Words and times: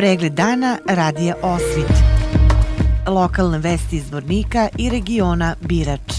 Pregled 0.00 0.32
dana 0.32 0.78
radija 0.86 1.34
Osvit. 1.42 1.92
Lokalne 3.06 3.58
vesti 3.58 3.96
iz 3.96 4.12
Vornika 4.12 4.68
i 4.78 4.90
regiona 4.90 5.54
Birač. 5.60 6.12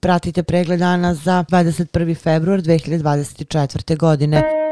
Pratite 0.00 0.42
pregled 0.42 0.78
dana 0.78 1.14
za 1.14 1.44
21. 1.50 2.16
februar 2.16 2.60
2024. 2.60 3.96
godine. 3.96 4.63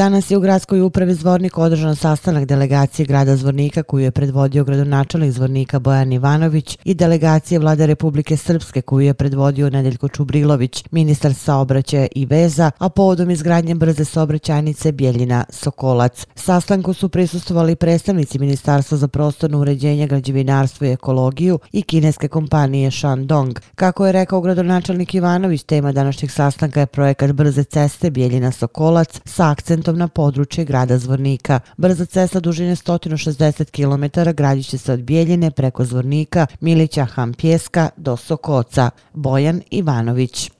Danas 0.00 0.30
je 0.30 0.36
u 0.36 0.40
gradskoj 0.40 0.80
upravi 0.80 1.14
Zvornik 1.14 1.58
održan 1.58 1.96
sastanak 1.96 2.44
delegacije 2.44 3.06
grada 3.06 3.36
Zvornika 3.36 3.82
koju 3.82 4.04
je 4.04 4.10
predvodio 4.10 4.64
gradonačelnik 4.64 5.32
Zvornika 5.32 5.78
Bojan 5.78 6.12
Ivanović 6.12 6.78
i 6.84 6.94
delegacije 6.94 7.58
vlade 7.58 7.86
Republike 7.86 8.36
Srpske 8.36 8.82
koju 8.82 9.06
je 9.06 9.14
predvodio 9.14 9.70
Nedeljko 9.70 10.08
Čubrilović, 10.08 10.84
ministar 10.90 11.34
saobraćaja 11.34 12.06
i 12.14 12.26
veza, 12.26 12.70
a 12.78 12.88
povodom 12.88 13.30
izgradnje 13.30 13.74
brze 13.74 14.04
saobraćajnice 14.04 14.92
Bjeljina 14.92 15.44
Sokolac. 15.48 16.26
Sastanku 16.34 16.92
su 16.92 17.08
prisustovali 17.08 17.76
predstavnici 17.76 18.38
Ministarstva 18.38 18.98
za 18.98 19.08
prostorno 19.08 19.58
uređenje, 19.58 20.06
građevinarstvo 20.06 20.86
i 20.86 20.92
ekologiju 20.92 21.58
i 21.72 21.82
kineske 21.82 22.28
kompanije 22.28 22.90
Shandong. 22.90 23.58
Kako 23.74 24.06
je 24.06 24.12
rekao 24.12 24.40
gradonačelnik 24.40 25.14
Ivanović, 25.14 25.62
tema 25.62 25.92
današnjeg 25.92 26.30
sastanka 26.30 26.80
je 26.80 26.86
projekat 26.86 27.32
brze 27.32 27.64
ceste 27.64 28.10
Bjeljina 28.10 28.52
Sokolac 28.52 29.20
sa 29.24 29.50
akcentom 29.50 29.89
na 29.96 30.08
područje 30.08 30.64
grada 30.64 30.98
Zvornika. 30.98 31.60
Brza 31.76 32.06
cesta 32.06 32.40
dužine 32.40 32.76
160 32.76 33.70
km 33.70 34.30
gradiće 34.36 34.78
se 34.78 34.92
od 34.92 35.00
Bijeljine 35.00 35.50
preko 35.50 35.84
Zvornika, 35.84 36.46
Milića, 36.60 37.04
Hampjeska 37.04 37.88
do 37.96 38.16
Sokoca. 38.16 38.90
Bojan 39.12 39.62
Ivanović. 39.70 40.50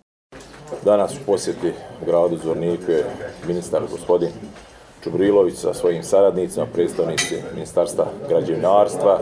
Danas 0.85 1.15
u 1.15 1.27
posjeti 1.27 1.73
gradu 2.07 2.39
Zvorniku 2.43 2.91
je 2.91 3.05
ministar 3.47 3.83
gospodin 3.91 4.31
Čubrilović 5.05 5.57
sa 5.57 5.75
svojim 5.75 6.03
saradnicima, 6.03 6.67
predstavnici 6.67 7.37
Ministarstva 7.55 8.07
građevinarstva, 8.29 9.21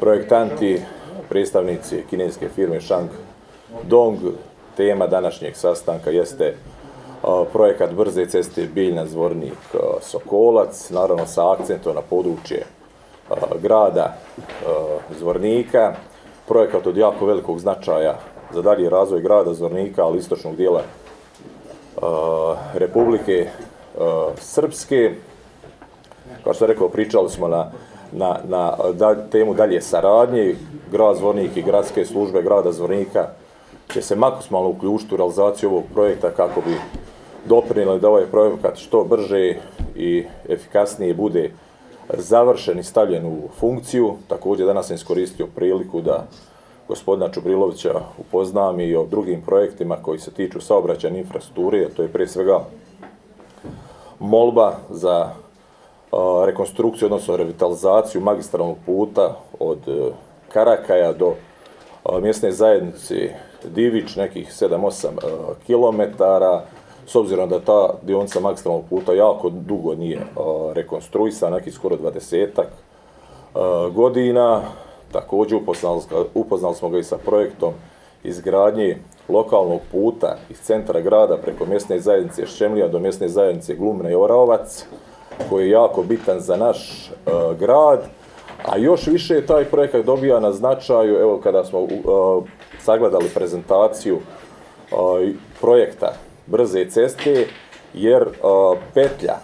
projektanti, 0.00 0.80
predstavnici 1.28 2.02
kineske 2.10 2.48
firme 2.54 2.80
Shang 2.80 3.08
Dong. 3.88 4.18
Tema 4.76 5.06
današnjeg 5.06 5.56
sastanka 5.56 6.10
jeste 6.10 6.54
projekat 7.52 7.94
brze 7.94 8.26
ceste 8.26 8.66
Biljna 8.74 9.06
Zvornik 9.06 9.58
Sokolac, 10.00 10.90
naravno 10.90 11.26
sa 11.26 11.52
akcentom 11.52 11.94
na 11.94 12.00
područje 12.00 12.66
grada 13.62 14.14
Zvornika. 15.18 15.94
Projekat 16.48 16.86
od 16.86 16.96
jako 16.96 17.26
velikog 17.26 17.58
značaja 17.58 18.18
za 18.52 18.62
dalji 18.62 18.88
razvoj 18.88 19.20
grada 19.20 19.54
Zvornika, 19.54 20.04
ali 20.04 20.18
istočnog 20.18 20.56
dijela 20.56 20.82
Republike 22.74 23.48
Srpske. 24.36 25.14
Kao 26.44 26.54
što 26.54 26.66
rekao, 26.66 26.88
pričali 26.88 27.30
smo 27.30 27.48
na, 27.48 27.70
na, 28.12 28.38
na 28.44 28.72
da, 28.92 29.14
temu 29.14 29.54
dalje 29.54 29.80
saradnje. 29.80 30.54
Grad 30.92 31.16
Zvornik 31.16 31.56
i 31.56 31.62
gradske 31.62 32.04
službe 32.04 32.42
grada 32.42 32.72
Zvornika 32.72 33.28
će 33.92 34.02
se 34.02 34.16
maksimalno 34.16 34.68
uključiti 34.68 35.14
u 35.14 35.16
realizaciju 35.16 35.70
ovog 35.70 35.84
projekta 35.94 36.30
kako 36.30 36.60
bi 36.60 36.80
doprinili 37.44 38.00
da 38.00 38.08
ovaj 38.08 38.26
projekat 38.26 38.76
što 38.76 39.04
brže 39.04 39.54
i 39.96 40.24
efikasnije 40.48 41.14
bude 41.14 41.50
završen 42.14 42.78
i 42.78 42.82
stavljen 42.82 43.26
u 43.26 43.48
funkciju. 43.58 44.14
Također 44.28 44.66
danas 44.66 44.86
sam 44.86 44.94
iskoristio 44.94 45.46
priliku 45.54 46.00
da 46.00 46.26
gospodina 46.88 47.28
Čubrilovića 47.28 48.00
upoznam 48.18 48.80
i 48.80 48.96
o 48.96 49.04
drugim 49.04 49.42
projektima 49.42 49.96
koji 50.02 50.18
se 50.18 50.30
tiču 50.30 50.60
saobraćajne 50.60 51.18
infrastrukture, 51.18 51.88
to 51.88 52.02
je 52.02 52.08
prije 52.08 52.28
svega 52.28 52.60
molba 54.18 54.72
za 54.90 55.30
rekonstrukciju, 56.46 57.06
odnosno 57.06 57.36
revitalizaciju 57.36 58.20
magistralnog 58.20 58.76
puta 58.86 59.36
od 59.58 59.78
e, 59.88 60.10
Karakaja 60.52 61.12
do 61.12 61.34
mjesne 62.22 62.52
zajednice 62.52 63.30
Divić, 63.64 64.16
nekih 64.16 64.48
7-8 64.48 65.06
e, 65.06 65.10
kilometara, 65.66 66.62
s 67.08 67.14
obzirom 67.14 67.48
da 67.48 67.60
ta 67.60 67.90
dionica 68.02 68.40
magistralnog 68.40 68.84
puta 68.90 69.12
jako 69.12 69.50
dugo 69.50 69.94
nije 69.94 70.18
uh, 70.18 70.72
rekonstruisana, 70.72 71.56
neki 71.56 71.70
skoro 71.70 71.96
20-ak 71.96 72.64
uh, 73.54 73.94
godina. 73.94 74.62
Također 75.12 75.58
upoznali, 75.58 76.00
upoznali 76.34 76.74
smo 76.74 76.88
ga 76.88 76.98
i 76.98 77.04
sa 77.04 77.16
projektom 77.18 77.72
izgradnje 78.24 78.98
lokalnog 79.28 79.80
puta 79.92 80.36
iz 80.50 80.60
centra 80.60 81.00
grada 81.00 81.36
preko 81.36 81.66
mjesne 81.66 82.00
zajednice 82.00 82.46
Šemlija 82.46 82.88
do 82.88 82.98
mjesne 82.98 83.28
zajednice 83.28 83.74
Glumne 83.74 84.12
i 84.12 84.14
Oraovac, 84.14 84.86
koji 85.48 85.64
je 85.64 85.70
jako 85.70 86.02
bitan 86.02 86.40
za 86.40 86.56
naš 86.56 87.10
uh, 87.10 87.58
grad. 87.58 88.04
A 88.64 88.78
još 88.78 89.06
više 89.06 89.46
taj 89.46 89.64
projekat 89.64 90.04
dobija 90.04 90.40
na 90.40 90.52
značaju, 90.52 91.16
evo 91.20 91.40
kada 91.42 91.64
smo 91.64 91.80
uh, 91.80 91.88
sagledali 92.78 93.28
prezentaciju 93.34 94.16
uh, 94.16 94.20
projekta 95.60 96.12
brze 96.50 96.90
ceste, 96.90 97.46
jer 97.94 98.22
uh, 98.22 98.78
petlja, 98.94 99.36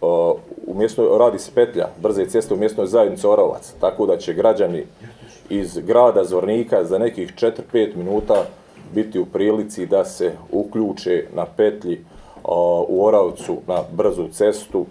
uh, 0.00 0.36
u 0.66 1.18
radi 1.18 1.38
se 1.38 1.50
petlja 1.54 1.88
brze 2.02 2.26
ceste 2.26 2.54
u 2.54 2.56
mjestnoj 2.56 2.86
zajednici 2.86 3.26
Orovac, 3.26 3.72
tako 3.80 4.06
da 4.06 4.16
će 4.16 4.34
građani 4.34 4.84
iz 5.50 5.78
grada 5.78 6.24
Zvornika 6.24 6.84
za 6.84 6.98
nekih 6.98 7.34
4-5 7.34 7.96
minuta 7.96 8.44
biti 8.94 9.18
u 9.18 9.26
prilici 9.26 9.86
da 9.86 10.04
se 10.04 10.32
uključe 10.52 11.26
na 11.34 11.46
petlji 11.56 11.94
uh, 11.94 12.50
u 12.88 13.06
Oravcu 13.06 13.56
na 13.66 13.82
brzu 13.92 14.28
cestu 14.32 14.86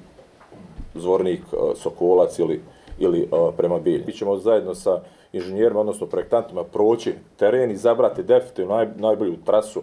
Zvornik 0.95 1.41
uh, 1.51 1.59
Sokolac 1.77 2.39
ili, 2.39 2.61
ili 2.99 3.27
uh, 3.31 3.53
prema 3.57 3.79
Bilji. 3.79 4.03
Mi 4.07 4.13
ćemo 4.13 4.37
zajedno 4.37 4.75
sa 4.75 5.01
inženjerima, 5.33 5.79
odnosno 5.79 6.07
projektantima, 6.07 6.63
proći 6.63 7.13
teren 7.37 7.71
i 7.71 7.77
zabrati 7.77 8.23
definitivno 8.23 8.75
naj, 8.75 8.87
najbolju 8.95 9.35
trasu 9.45 9.81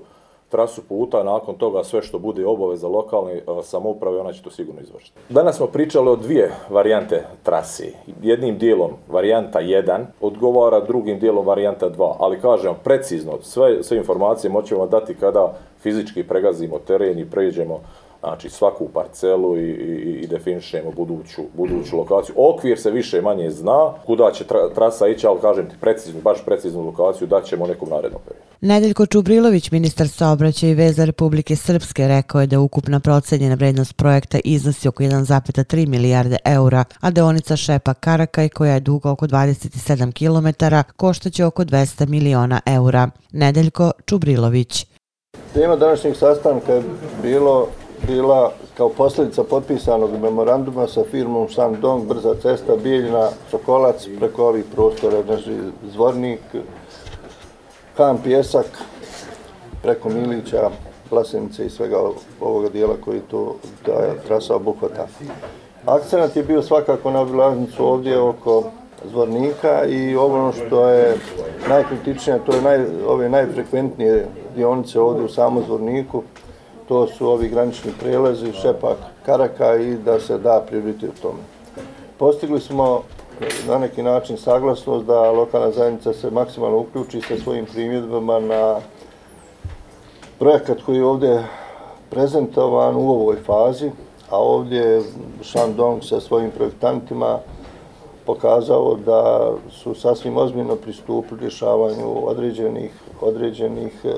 trasu 0.48 0.82
puta, 0.88 1.22
nakon 1.22 1.54
toga 1.54 1.84
sve 1.84 2.02
što 2.02 2.18
bude 2.18 2.46
obaveza 2.46 2.88
lokalne 2.88 3.32
e, 3.32 3.42
samouprave, 3.62 4.20
ona 4.20 4.32
će 4.32 4.42
to 4.42 4.50
sigurno 4.50 4.80
izvršiti. 4.80 5.18
Danas 5.28 5.56
smo 5.56 5.66
pričali 5.66 6.08
o 6.08 6.16
dvije 6.16 6.52
varijante 6.70 7.24
trasi. 7.42 7.94
Jednim 8.22 8.58
dijelom 8.58 8.90
varijanta 9.08 9.60
1 9.60 10.04
odgovara, 10.20 10.80
drugim 10.80 11.18
dijelom 11.18 11.46
varijanta 11.46 11.90
2, 11.90 12.14
ali 12.18 12.40
kažem 12.40 12.74
precizno, 12.84 13.32
sve, 13.42 13.82
sve 13.82 13.96
informacije 13.96 14.50
moćemo 14.50 14.86
dati 14.86 15.14
kada 15.14 15.54
fizički 15.80 16.22
pregazimo 16.22 16.78
teren 16.78 17.18
i 17.18 17.30
pređemo 17.30 17.80
znači 18.26 18.50
svaku 18.50 18.88
parcelu 18.94 19.58
i, 19.58 19.70
i, 19.70 20.20
i 20.22 20.26
definišemo 20.26 20.90
buduću, 20.90 21.42
buduću 21.56 21.96
lokaciju. 21.96 22.34
Okvir 22.38 22.78
se 22.78 22.90
više 22.90 23.20
manje 23.20 23.50
zna, 23.50 23.92
kuda 24.06 24.30
će 24.32 24.44
tra, 24.44 24.68
trasa 24.74 25.08
ići, 25.08 25.26
ali 25.26 25.40
kažem 25.40 25.68
ti 25.70 25.76
preciznu, 25.80 26.20
baš 26.20 26.44
preciznu 26.44 26.86
lokaciju, 26.86 27.26
da 27.26 27.42
ćemo 27.42 27.66
nekom 27.66 27.88
narednom 27.88 28.20
periodu. 28.24 28.46
Nedeljko 28.60 29.06
Čubrilović, 29.06 29.70
ministar 29.70 30.08
saobraćaja 30.08 30.70
i 30.70 30.74
veza 30.74 31.04
Republike 31.04 31.56
Srpske, 31.56 32.08
rekao 32.08 32.40
je 32.40 32.46
da 32.46 32.60
ukupna 32.60 33.00
procenjena 33.00 33.54
vrednost 33.54 33.96
projekta 33.96 34.38
iznosi 34.44 34.88
oko 34.88 35.02
1,3 35.02 35.86
milijarde 35.88 36.36
eura, 36.44 36.84
a 37.00 37.10
deonica 37.10 37.56
Šepa 37.56 37.94
Karakaj, 37.94 38.48
koja 38.48 38.74
je 38.74 38.80
duga 38.80 39.10
oko 39.10 39.26
27 39.26 40.12
km, 40.12 40.64
koštaće 40.96 41.44
oko 41.44 41.64
200 41.64 42.08
miliona 42.08 42.60
eura. 42.66 43.10
Nedeljko 43.32 43.92
Čubrilović. 44.06 44.86
Tema 45.54 45.76
današnjeg 45.76 46.16
sastanka 46.16 46.72
je 46.72 46.82
bilo 47.22 47.68
bila 48.06 48.52
kao 48.76 48.88
posljedica 48.88 49.44
potpisanog 49.44 50.10
memoranduma 50.22 50.86
sa 50.86 51.02
firmom 51.10 51.48
Shandong, 51.48 52.06
brza 52.06 52.34
cesta 52.42 52.76
Bijeljina, 52.76 53.28
Sokolac, 53.50 54.06
preko 54.18 54.46
ovih 54.48 54.64
prostora, 54.74 55.22
znači 55.22 55.58
Zvornik, 55.92 56.40
Kamp, 57.96 58.22
Pjesak, 58.24 58.66
preko 59.82 60.08
Milića, 60.08 60.70
Plasenice 61.10 61.66
i 61.66 61.70
svega 61.70 61.98
ovoga 62.40 62.68
dijela 62.68 62.94
koji 63.04 63.20
to 63.20 63.56
da 63.86 63.92
je 63.92 64.22
trasa 64.26 64.56
obuhvata. 64.56 65.06
Akcenat 65.86 66.36
je 66.36 66.42
bio 66.42 66.62
svakako 66.62 67.10
na 67.10 67.20
obilaznicu 67.20 67.86
ovdje 67.86 68.18
oko 68.18 68.62
Zvornika 69.10 69.84
i 69.84 70.16
ono 70.16 70.52
što 70.52 70.88
je 70.88 71.16
najkritičnije, 71.68 72.40
to 72.46 72.52
je 72.52 72.62
naj, 72.62 72.86
ove 73.08 73.28
najfrekventnije 73.28 74.26
dionice 74.56 75.00
ovdje 75.00 75.24
u 75.24 75.28
samom 75.28 75.62
Zvorniku, 75.66 76.22
to 76.88 77.06
su 77.06 77.28
ovi 77.28 77.48
granični 77.48 77.92
prelazi, 78.00 78.52
šepak 78.52 78.96
karaka 79.26 79.76
i 79.76 79.94
da 79.94 80.20
se 80.20 80.38
da 80.38 80.64
prioritet 80.68 81.10
u 81.18 81.22
tome. 81.22 81.38
Postigli 82.18 82.60
smo 82.60 83.02
na 83.68 83.78
neki 83.78 84.02
način 84.02 84.36
saglasnost 84.36 85.06
da 85.06 85.30
lokalna 85.30 85.70
zajednica 85.70 86.12
se 86.12 86.30
maksimalno 86.30 86.78
uključi 86.78 87.20
sa 87.20 87.36
svojim 87.36 87.66
primjedbama 87.66 88.38
na 88.40 88.80
projekat 90.38 90.82
koji 90.82 90.96
je 90.96 91.04
ovdje 91.04 91.44
prezentovan 92.10 92.96
u 92.96 93.10
ovoj 93.10 93.36
fazi, 93.36 93.90
a 94.30 94.38
ovdje 94.38 94.80
je 94.80 95.02
Shandong 95.42 96.04
sa 96.04 96.20
svojim 96.20 96.50
projektantima 96.50 97.38
pokazao 98.26 98.96
da 99.06 99.52
su 99.70 99.94
sasvim 99.94 100.36
ozbiljno 100.36 100.76
pristupili 100.76 101.40
rješavanju 101.40 102.28
određenih, 102.28 102.92
određenih 103.20 103.92
e, 104.04 104.14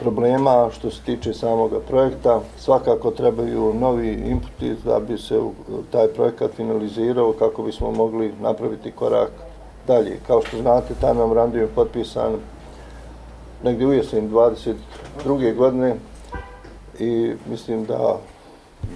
problema 0.00 0.70
što 0.72 0.90
se 0.90 1.02
tiče 1.02 1.32
samog 1.32 1.70
projekta. 1.88 2.40
Svakako 2.58 3.10
trebaju 3.10 3.74
novi 3.74 4.12
inputi 4.12 4.74
da 4.84 5.00
bi 5.00 5.18
se 5.18 5.40
taj 5.92 6.08
projekat 6.08 6.50
finalizirao 6.50 7.32
kako 7.32 7.62
bismo 7.62 7.90
mogli 7.90 8.34
napraviti 8.40 8.92
korak 8.92 9.30
dalje. 9.86 10.18
Kao 10.26 10.42
što 10.42 10.58
znate, 10.58 10.94
taj 11.00 11.14
memorandum 11.14 11.60
je 11.60 11.66
potpisan 11.66 12.32
negdje 13.62 13.86
u 13.86 13.92
jesen 13.92 14.30
22. 14.30 15.54
godine 15.54 15.94
i 16.98 17.32
mislim 17.50 17.84
da 17.84 18.16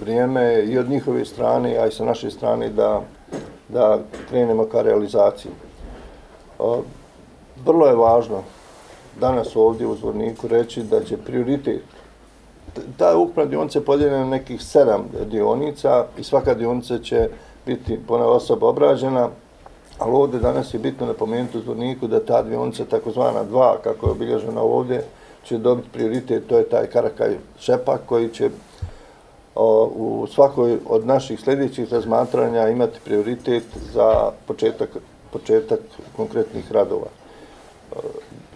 vrijeme 0.01 0.63
i 0.63 0.77
od 0.77 0.89
njihove 0.89 1.25
strane, 1.25 1.77
a 1.77 1.87
i 1.87 1.91
sa 1.91 2.05
naše 2.05 2.31
strane 2.31 2.69
da, 2.69 3.01
da 3.69 3.99
krenemo 4.29 4.65
ka 4.65 4.81
realizaciji. 4.81 5.51
Vrlo 7.65 7.87
je 7.87 7.95
važno 7.95 8.43
danas 9.19 9.55
ovdje 9.55 9.87
u 9.87 9.95
Zvorniku 9.95 10.47
reći 10.47 10.83
da 10.83 11.03
će 11.03 11.17
prioritet 11.17 11.81
ta 12.97 13.17
ukupna 13.17 13.45
dionica 13.45 13.79
je 13.79 13.85
podijeljena 13.85 14.23
na 14.23 14.29
nekih 14.29 14.63
sedam 14.63 15.09
dionica 15.31 16.05
i 16.17 16.23
svaka 16.23 16.53
dionica 16.53 16.99
će 16.99 17.29
biti 17.65 17.99
pona 18.07 18.25
osoba 18.25 18.67
obrađena, 18.67 19.29
ali 19.97 20.11
ovdje 20.11 20.39
danas 20.39 20.73
je 20.73 20.79
bitno 20.79 21.05
napomenuti 21.05 21.57
u 21.57 21.61
Zvorniku 21.61 22.07
da 22.07 22.25
ta 22.25 22.43
dionica, 22.43 22.85
takozvana 22.85 23.43
dva, 23.43 23.77
kako 23.83 24.07
je 24.07 24.11
obilježena 24.11 24.61
ovdje, 24.61 25.03
će 25.43 25.57
dobiti 25.57 25.89
prioritet, 25.93 26.47
to 26.47 26.57
je 26.57 26.69
taj 26.69 26.85
Karakaj 26.85 27.37
Šepak 27.59 28.01
koji 28.05 28.29
će 28.29 28.49
o, 29.55 29.91
u 29.95 30.27
svakoj 30.27 30.77
od 30.85 31.05
naših 31.05 31.39
sljedećih 31.39 31.93
razmatranja 31.93 32.69
imati 32.69 32.99
prioritet 33.05 33.63
za 33.93 34.31
početak, 34.47 34.89
početak 35.31 35.79
konkretnih 36.15 36.71
radova. 36.71 37.07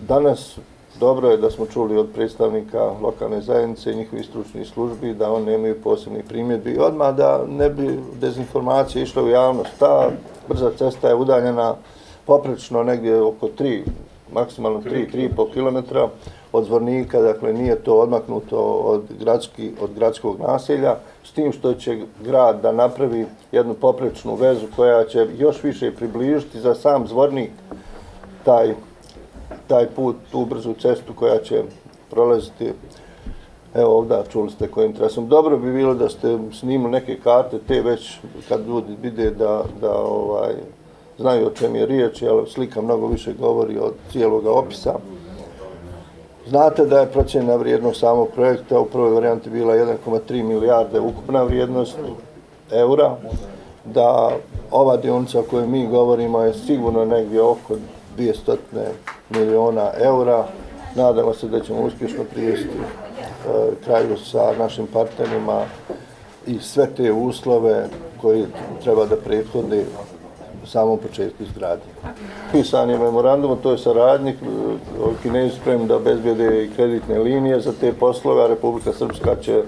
Danas 0.08 0.58
dobro 1.00 1.30
je 1.30 1.38
da 1.38 1.52
smo 1.52 1.66
čuli 1.66 1.98
od 1.98 2.08
predstavnika 2.14 2.92
lokalne 3.02 3.42
zajednice 3.42 3.92
i 3.92 3.96
njihovih 3.96 4.26
stručnih 4.26 4.68
službi 4.68 5.14
da 5.14 5.32
oni 5.32 5.46
nemaju 5.46 5.82
posebnih 5.82 6.24
primjedbi. 6.28 6.78
Odmah 6.80 7.16
da 7.16 7.46
ne 7.50 7.70
bi 7.70 8.00
dezinformacije 8.22 9.04
išle 9.04 9.24
u 9.24 9.30
javnost. 9.30 9.70
Ta 9.80 10.10
brza 10.50 10.72
cesta 10.78 11.08
je 11.08 11.16
udaljena 11.16 11.76
poprečno 12.26 12.84
negdje 12.84 13.22
oko 13.22 13.48
3, 13.60 13.82
maksimalno 14.34 14.82
3-3,5 14.82 15.54
km 15.54 15.98
od 16.52 16.66
zvornika, 16.66 17.22
dakle 17.22 17.54
nije 17.54 17.76
to 17.76 18.00
odmaknuto 18.00 18.60
od, 18.64 19.02
gradski, 19.20 19.72
od 19.82 19.94
gradskog 19.96 20.40
naselja, 20.40 20.96
s 21.24 21.32
tim 21.32 21.52
što 21.52 21.74
će 21.74 21.98
grad 22.24 22.62
da 22.62 22.72
napravi 22.72 23.26
jednu 23.52 23.74
poprečnu 23.74 24.36
vezu 24.36 24.68
koja 24.76 25.04
će 25.04 25.28
još 25.38 25.64
više 25.64 25.96
približiti 25.96 26.60
za 26.60 26.76
sam 26.76 27.08
zvornik 27.08 27.52
taj 28.44 28.74
taj 29.68 29.88
put, 29.88 30.16
tu 30.32 30.46
brzu 30.46 30.74
cestu 30.74 31.14
koja 31.14 31.38
će 31.40 31.64
prolaziti 32.10 32.74
Evo 33.74 33.98
ovdje 33.98 34.18
čuli 34.32 34.52
ste 34.52 34.68
kojim 34.68 34.94
trasom. 34.94 35.28
Dobro 35.28 35.58
bi 35.58 35.74
bilo 35.74 35.94
da 35.94 36.10
ste 36.10 36.38
snimili 36.52 36.92
neke 36.92 37.20
karte, 37.20 37.60
te 37.68 37.82
već 37.82 38.20
kad 38.50 38.68
ljudi 38.68 38.96
vide 39.02 39.32
da, 39.32 39.64
da 39.82 39.96
ovaj, 39.96 40.54
znaju 41.18 41.48
o 41.48 41.50
čem 41.50 41.76
je 41.76 41.86
riječ, 41.86 42.22
ali 42.22 42.50
slika 42.50 42.82
mnogo 42.82 43.08
više 43.08 43.34
govori 43.34 43.78
od 43.78 43.94
cijelog 44.12 44.46
opisa. 44.46 44.94
Znate 46.48 46.86
da 46.86 47.00
je 47.00 47.12
procjena 47.12 47.56
vrijednost 47.56 48.00
samog 48.00 48.28
projekta 48.36 48.80
u 48.80 48.86
prvoj 48.86 49.12
varijanti 49.12 49.50
bila 49.50 49.76
1,3 49.76 50.44
milijarde 50.44 51.00
ukupna 51.00 51.44
vrijednost 51.44 51.98
eura, 52.72 53.16
da 53.86 54.32
ova 54.72 54.98
dionica 54.98 55.40
o 55.40 55.44
kojoj 55.44 55.68
mi 55.68 55.88
govorimo 55.88 56.42
je 56.42 56.54
sigurno 56.54 57.06
negdje 57.06 57.42
oko 57.42 57.76
200 58.18 58.56
miliona 59.40 59.92
eura. 60.02 60.46
Nadamo 60.96 61.34
se 61.34 61.48
da 61.48 61.60
ćemo 61.60 61.82
uspješno 61.82 62.24
prijesti 62.34 62.78
e, 62.78 63.50
kraju 63.86 64.18
sa 64.18 64.54
našim 64.60 64.88
partnerima 64.88 65.62
i 66.48 66.60
sve 66.60 66.88
te 66.98 67.12
uslove 67.12 67.88
koji 68.22 68.46
treba 68.84 69.06
da 69.06 69.16
prethode 69.16 69.86
u 70.64 70.68
samom 70.68 71.00
početku 71.00 71.44
izgradnje. 71.44 71.86
Pisan 72.52 72.90
je 72.90 72.98
memorandum, 72.98 73.58
to 73.64 73.72
je 73.72 73.78
saradnik, 73.78 74.36
e, 74.36 74.46
Kinezi 75.22 75.56
spremni 75.56 75.88
da 75.88 76.00
bezbjede 76.00 76.64
i 76.64 76.70
kreditne 76.76 77.20
linije 77.20 77.62
za 77.62 77.74
te 77.80 77.94
poslove, 77.94 78.44
a 78.44 78.48
Republika 78.48 78.94
Srpska 78.94 79.36
će 79.36 79.64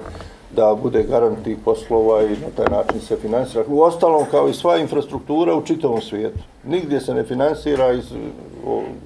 da 0.56 0.76
bude 0.82 1.04
garant 1.04 1.44
tih 1.44 1.58
poslova 1.66 2.24
i 2.24 2.30
na 2.30 2.48
taj 2.56 2.66
način 2.78 3.02
se 3.02 3.16
finansira. 3.16 3.64
U 3.68 3.82
ostalom, 3.82 4.26
kao 4.32 4.50
i 4.50 4.54
sva 4.54 4.78
infrastruktura 4.78 5.56
u 5.56 5.62
čitavom 5.62 6.02
svijetu. 6.02 6.40
Nigdje 6.64 7.02
se 7.02 7.14
ne 7.14 7.24
finansira 7.24 7.92
iz 7.92 8.06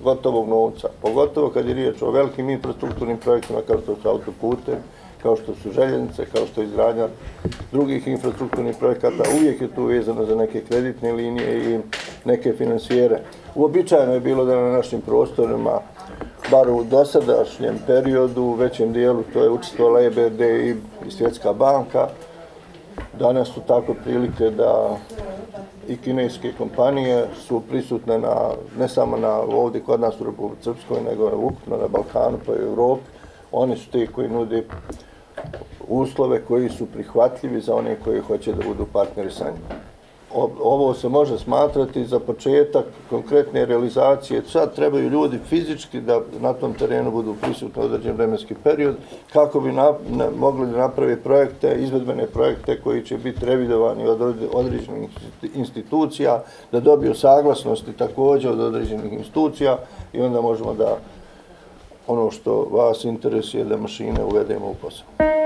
gotovog 0.03 0.49
novca. 0.49 0.87
Pogotovo 1.01 1.49
kad 1.49 1.67
je 1.67 1.73
riječ 1.73 2.01
o 2.01 2.11
velikim 2.11 2.49
infrastrukturnim 2.49 3.17
projektima 3.17 3.59
kao 3.67 3.77
što 3.81 3.95
su 4.01 4.09
autopute, 4.09 4.77
kao 5.21 5.35
što 5.35 5.55
su 5.55 5.71
željenice, 5.71 6.25
kao 6.25 6.45
što 6.45 6.61
je 6.61 6.67
izgradnja 6.67 7.07
drugih 7.71 8.07
infrastrukturnih 8.07 8.75
projekata. 8.79 9.23
Uvijek 9.37 9.61
je 9.61 9.75
tu 9.75 9.83
vezano 9.83 10.25
za 10.25 10.35
neke 10.35 10.61
kreditne 10.61 11.11
linije 11.11 11.75
i 11.75 11.79
neke 12.25 12.53
financijere. 12.53 13.19
Uobičajeno 13.55 14.13
je 14.13 14.19
bilo 14.19 14.45
da 14.45 14.55
na 14.55 14.71
našim 14.71 15.01
prostorima 15.01 15.79
bar 16.51 16.69
u 16.69 16.83
dosadašnjem 16.83 17.79
periodu, 17.87 18.41
u 18.41 18.53
većem 18.53 18.93
dijelu, 18.93 19.23
to 19.33 19.43
je 19.43 19.49
učestvovala 19.49 20.01
EBRD 20.01 20.41
i 20.41 20.75
Svjetska 21.09 21.53
banka. 21.53 22.07
Danas 23.19 23.47
su 23.47 23.61
tako 23.67 23.93
prilike 24.03 24.49
da 24.49 24.97
i 25.89 25.97
kineske 25.97 26.53
kompanije 26.57 27.27
su 27.47 27.61
prisutne 27.69 28.19
na, 28.19 28.35
ne 28.79 28.87
samo 28.87 29.17
na 29.17 29.33
ovdje 29.39 29.81
kod 29.81 29.99
nas 29.99 30.21
u 30.21 30.23
Republike 30.23 30.63
Srpskoj, 30.63 31.01
nego 31.09 31.31
ukupno 31.35 31.77
na 31.77 31.87
Balkanu 31.87 32.39
pa 32.45 32.51
i 32.53 32.55
u 32.55 32.69
Evropi. 32.69 33.03
Oni 33.51 33.77
su 33.77 33.91
ti 33.91 34.07
koji 34.15 34.29
nude 34.29 34.63
uslove 35.87 36.41
koji 36.45 36.69
su 36.69 36.85
prihvatljivi 36.85 37.61
za 37.61 37.75
one 37.75 37.95
koji 38.03 38.19
hoće 38.19 38.53
da 38.53 38.63
budu 38.67 38.85
partneri 38.93 39.31
sa 39.31 39.45
njima 39.45 39.88
ovo 40.63 40.93
se 40.93 41.09
može 41.09 41.37
smatrati 41.37 42.05
za 42.05 42.19
početak 42.19 42.85
konkretne 43.09 43.65
realizacije. 43.65 44.41
Sad 44.47 44.75
trebaju 44.75 45.09
ljudi 45.09 45.39
fizički 45.45 46.01
da 46.01 46.21
na 46.41 46.53
tom 46.53 46.73
terenu 46.73 47.11
budu 47.11 47.35
prisutni 47.41 47.83
određen 47.83 48.15
vremenski 48.15 48.55
period 48.63 48.95
kako 49.33 49.59
bi 49.59 49.71
na, 49.71 49.93
na, 50.09 50.27
mogli 50.37 50.67
da 50.67 50.77
napravi 50.77 51.15
projekte, 51.15 51.75
izvedbene 51.79 52.27
projekte 52.27 52.81
koji 52.81 53.05
će 53.05 53.17
biti 53.17 53.45
revidovani 53.45 54.07
od 54.07 54.21
određenih 54.53 55.09
institucija, 55.55 56.43
da 56.71 56.79
dobiju 56.79 57.15
saglasnosti 57.15 57.93
također 57.93 58.51
od 58.51 58.59
određenih 58.59 59.13
institucija 59.13 59.77
i 60.13 60.21
onda 60.21 60.41
možemo 60.41 60.73
da 60.73 60.97
ono 62.07 62.31
što 62.31 62.67
vas 62.71 63.03
interesuje 63.03 63.63
da 63.63 63.77
mašine 63.77 64.23
uvedemo 64.23 64.65
u 64.65 64.75
posao. 64.81 65.38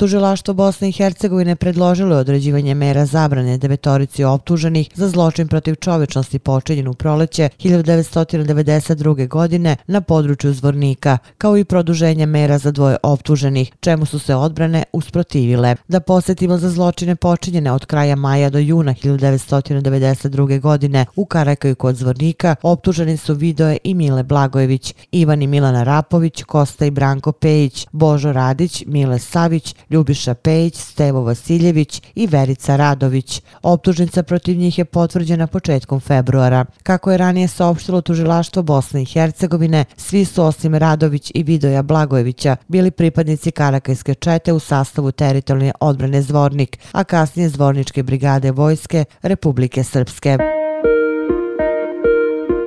Tužilaštvo 0.00 0.54
Bosne 0.54 0.88
i 0.88 0.92
Hercegovine 0.92 1.56
predložilo 1.56 2.14
je 2.14 2.20
određivanje 2.20 2.74
mera 2.74 3.06
zabrane 3.06 3.58
devetorici 3.58 4.24
optuženih 4.24 4.88
za 4.94 5.08
zločin 5.08 5.48
protiv 5.48 5.74
čovečnosti 5.74 6.38
počinjen 6.38 6.88
u 6.88 6.94
proleće 6.94 7.48
1992. 7.58 9.28
godine 9.28 9.76
na 9.86 10.00
području 10.00 10.52
Zvornika, 10.52 11.18
kao 11.38 11.58
i 11.58 11.64
produženje 11.64 12.26
mera 12.26 12.58
za 12.58 12.70
dvoje 12.70 12.96
optuženih, 13.02 13.72
čemu 13.80 14.06
su 14.06 14.18
se 14.18 14.34
odbrane 14.34 14.84
usprotivile. 14.92 15.76
Da 15.88 16.00
posjetimo 16.00 16.58
za 16.58 16.70
zločine 16.70 17.16
počinjene 17.16 17.72
od 17.72 17.86
kraja 17.86 18.16
maja 18.16 18.50
do 18.50 18.58
juna 18.58 18.94
1992. 18.94 20.60
godine 20.60 21.06
u 21.16 21.24
Karakaju 21.24 21.74
kod 21.74 21.96
Zvornika, 21.96 22.56
optuženi 22.62 23.16
su 23.16 23.34
Vidoje 23.34 23.78
i 23.84 23.94
Mile 23.94 24.22
Blagojević, 24.22 24.94
Ivan 25.12 25.42
i 25.42 25.46
Milana 25.46 25.82
Rapović, 25.82 26.42
Kosta 26.42 26.86
i 26.86 26.90
Branko 26.90 27.32
Pejić, 27.32 27.86
Božo 27.92 28.32
Radić, 28.32 28.84
Mile 28.86 29.18
Savić, 29.18 29.74
Ljubiša 29.90 30.34
Pejić, 30.34 30.76
Stevo 30.76 31.22
Vasiljević 31.22 32.02
i 32.14 32.26
Verica 32.26 32.76
Radović. 32.76 33.42
Optužnica 33.62 34.22
protiv 34.22 34.58
njih 34.58 34.78
je 34.78 34.84
potvrđena 34.84 35.46
početkom 35.46 36.00
februara. 36.00 36.64
Kako 36.82 37.10
je 37.10 37.18
ranije 37.18 37.48
saopštilo 37.48 38.00
tužilaštvo 38.00 38.62
Bosne 38.62 39.02
i 39.02 39.04
Hercegovine, 39.04 39.84
svi 39.96 40.24
su 40.24 40.44
osim 40.44 40.74
Radović 40.74 41.32
i 41.34 41.42
Vidoja 41.42 41.82
Blagojevića 41.82 42.56
bili 42.68 42.90
pripadnici 42.90 43.50
Karakajske 43.50 44.14
čete 44.14 44.52
u 44.52 44.58
sastavu 44.58 45.12
teritorijalne 45.12 45.72
odbrane 45.80 46.22
Zvornik, 46.22 46.78
a 46.92 47.04
kasnije 47.04 47.48
Zvorničke 47.48 48.02
brigade 48.02 48.50
vojske 48.50 49.04
Republike 49.22 49.84
Srpske. 49.84 50.59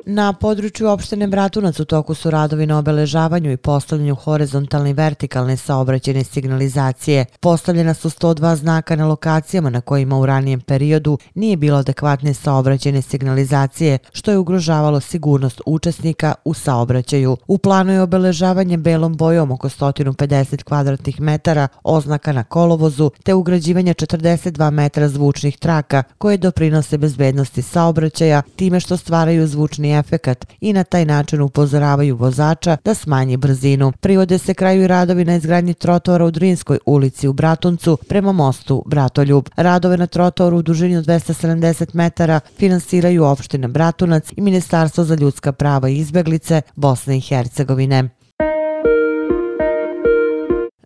Na 0.06 0.34
području 0.34 0.88
opštine 0.90 1.28
Bratunac 1.28 1.80
u 1.80 1.86
toku 1.86 2.14
su 2.14 2.30
radovi 2.30 2.66
na 2.66 2.78
obeležavanju 2.78 3.52
i 3.52 3.58
postavljanju 3.58 4.16
horizontalne 4.16 4.90
i 4.90 4.94
vertikalne 4.94 5.58
saobraćene 5.58 6.24
signalizacije. 6.24 7.26
Postavljena 7.40 7.94
su 7.94 8.10
102 8.10 8.56
znaka 8.56 8.96
na 8.96 9.08
lokacijama 9.08 9.70
na 9.70 9.82
kojima 9.82 10.18
u 10.18 10.26
ranijem 10.26 10.62
periodu 10.62 11.18
nije 11.36 11.58
bilo 11.58 11.78
adekvatne 11.78 12.34
saobraćene 12.34 13.02
signalizacije, 13.02 13.98
što 14.14 14.32
je 14.32 14.38
ugrožavalo 14.38 15.00
sigurnost 15.00 15.62
učesnika 15.66 16.34
u 16.46 16.54
saobraćaju. 16.54 17.38
U 17.48 17.58
planu 17.58 17.94
je 17.94 18.02
obeležavanje 18.02 18.78
belom 18.78 19.16
bojom 19.16 19.52
oko 19.52 19.70
150 19.70 20.64
kvadratnih 20.64 21.22
metara 21.22 21.68
oznaka 21.84 22.32
na 22.32 22.44
kolovozu 22.44 23.12
te 23.24 23.34
ugrađivanje 23.34 23.94
42 23.94 24.72
metra 24.72 25.10
zvučnih 25.10 25.58
traka 25.58 26.04
koje 26.18 26.38
doprinose 26.38 26.98
bezbednosti 26.98 27.62
saobraćaja 27.62 28.42
time 28.56 28.80
što 28.80 28.98
stvaraju 28.98 29.48
zvučni 29.48 29.93
poželjni 29.94 30.00
efekat 30.00 30.46
i 30.62 30.74
na 30.74 30.84
taj 30.84 31.06
način 31.06 31.42
upozoravaju 31.42 32.16
vozača 32.16 32.78
da 32.84 32.94
smanji 32.94 33.38
brzinu. 33.38 33.92
Privode 34.00 34.38
se 34.38 34.54
kraju 34.54 34.88
radovi 34.88 35.26
na 35.26 35.36
izgradnji 35.36 35.74
trotora 35.74 36.26
u 36.26 36.32
Drinskoj 36.32 36.80
ulici 36.86 37.28
u 37.28 37.34
Bratuncu 37.34 37.98
prema 38.10 38.32
mostu 38.32 38.84
Bratoljub. 38.86 39.50
Radove 39.56 39.98
na 39.98 40.08
trotoru 40.08 40.58
u 40.58 40.62
dužini 40.62 40.98
od 40.98 41.06
270 41.06 41.96
metara 41.96 42.40
finansiraju 42.58 43.26
opština 43.26 43.68
Bratunac 43.68 44.32
i 44.38 44.42
Ministarstvo 44.42 45.04
za 45.04 45.16
ljudska 45.16 45.52
prava 45.52 45.90
i 45.90 45.98
izbeglice 45.98 46.62
Bosne 46.76 47.18
i 47.18 47.22
Hercegovine. 47.22 48.23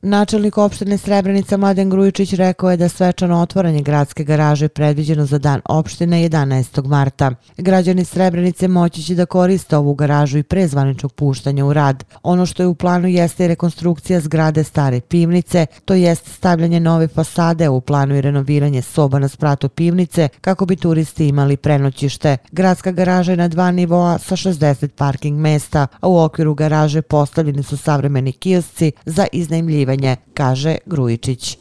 Načelnik 0.02 0.58
opštine 0.58 0.98
Srebrenica 0.98 1.58
Mladen 1.58 1.90
Grujičić 1.90 2.34
rekao 2.34 2.72
je 2.72 2.78
da 2.78 2.90
svečano 2.90 3.42
otvoranje 3.42 3.82
gradske 3.82 4.24
garaže 4.24 4.68
predviđeno 4.68 5.26
za 5.26 5.38
dan 5.38 5.62
opštine 5.66 6.30
11. 6.30 6.88
marta. 6.88 7.32
Građani 7.58 8.06
Srebrenice 8.06 8.68
moći 8.68 9.04
će 9.04 9.16
da 9.16 9.26
koriste 9.26 9.78
ovu 9.78 9.96
garažu 9.96 10.38
i 10.38 10.44
pre 10.44 10.68
zvaničnog 10.68 11.14
puštanja 11.14 11.66
u 11.66 11.74
rad. 11.74 12.04
Ono 12.24 12.46
što 12.46 12.64
je 12.64 12.68
u 12.68 12.76
planu 12.76 13.08
jeste 13.08 13.46
i 13.46 13.48
rekonstrukcija 13.48 14.20
zgrade 14.20 14.64
stare 14.64 15.02
pivnice, 15.02 15.66
to 15.86 15.94
jest 15.94 16.28
stavljanje 16.28 16.80
nove 16.80 17.08
fasade 17.08 17.70
u 17.70 17.82
planu 17.82 18.16
i 18.16 18.22
renoviranje 18.22 18.82
soba 18.82 19.20
na 19.20 19.28
spratu 19.28 19.70
pivnice 19.70 20.30
kako 20.42 20.66
bi 20.66 20.76
turisti 20.76 21.28
imali 21.28 21.58
prenoćište. 21.58 22.38
Gradska 22.52 22.92
garaža 22.92 23.32
je 23.32 23.38
na 23.38 23.48
dva 23.48 23.72
nivoa 23.72 24.18
sa 24.18 24.36
60 24.36 24.88
parking 24.88 25.40
mesta, 25.40 25.88
a 26.00 26.08
u 26.08 26.20
okviru 26.20 26.54
garaže 26.54 27.02
postavljeni 27.02 27.64
su 27.64 27.78
savremeni 27.78 28.32
kiosci 28.32 28.92
za 29.06 29.28
iznajmljivanje 29.32 29.87
istraživanje, 29.88 30.16
kaže 30.34 30.78
Grujičić. 30.86 31.58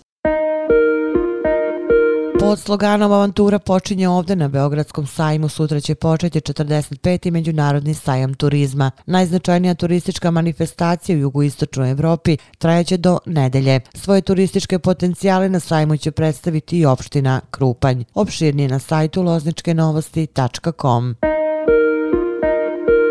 Pod 2.40 2.58
sloganom 2.58 3.12
Avantura 3.12 3.58
počinje 3.58 4.08
ovde 4.08 4.36
na 4.36 4.48
Beogradskom 4.48 5.06
sajmu. 5.06 5.48
Sutra 5.48 5.80
će 5.80 5.94
početi 5.94 6.40
45. 6.40 7.30
Međunarodni 7.30 7.94
sajam 7.94 8.34
turizma. 8.34 8.90
Najznačajnija 9.06 9.74
turistička 9.74 10.30
manifestacija 10.30 11.16
u 11.16 11.20
jugoistočnoj 11.20 11.90
Evropi 11.90 12.36
trajaće 12.58 12.96
do 12.96 13.18
nedelje. 13.26 13.80
Svoje 13.94 14.20
turističke 14.20 14.78
potencijale 14.78 15.48
na 15.48 15.60
sajmu 15.60 15.96
će 15.96 16.10
predstaviti 16.10 16.78
i 16.78 16.86
opština 16.86 17.40
Krupanj. 17.50 18.04
Opširnije 18.14 18.68
na 18.68 18.78
sajtu 18.78 19.22
lozničkenovosti.com. 19.22 21.35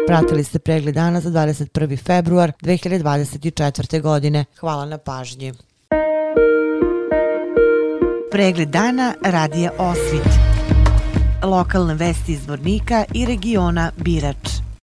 Pratili 0.08 0.44
ste 0.44 0.60
pregled 0.60 0.96
dana 0.96 1.22
za 1.22 1.30
21. 1.30 2.04
februar 2.06 2.52
2024. 2.62 4.02
godine. 4.02 4.46
Hvala 4.60 4.86
na 4.86 4.98
pažnji. 4.98 5.54
Pregled 8.32 8.70
dana 8.70 9.14
radija 9.24 9.72
Osvit. 9.78 10.28
Lokalne 11.44 11.94
vesti 11.94 12.32
iz 12.32 12.48
Vornika 12.48 13.06
i 13.14 13.26
regiona 13.26 13.92
Birač. 13.98 14.65